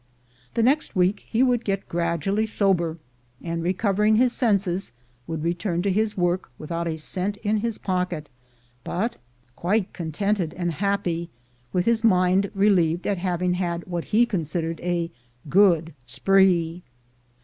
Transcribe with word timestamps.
The 0.55 0.63
next 0.63 0.95
week 0.95 1.27
he 1.29 1.43
would 1.43 1.63
get 1.63 1.87
gradually 1.87 2.47
sober, 2.47 2.97
and, 3.43 3.61
recovering 3.61 4.15
his 4.15 4.33
senses, 4.33 4.93
would 5.27 5.43
return 5.43 5.83
to 5.83 5.91
his 5.91 6.17
work 6.17 6.49
without 6.57 6.87
a 6.87 6.97
cent 6.97 7.37
in 7.43 7.57
his 7.57 7.77
pocket, 7.77 8.27
but 8.83 9.17
quite 9.55 9.93
contented 9.93 10.55
and 10.55 10.71
happy, 10.71 11.29
with 11.71 11.85
his 11.85 12.03
mind 12.03 12.49
relieved 12.55 13.05
at 13.05 13.19
having 13.19 13.53
had 13.53 13.85
what 13.85 14.05
he 14.05 14.25
considered 14.25 14.79
a 14.79 15.11
good 15.47 15.93
spree. 16.07 16.81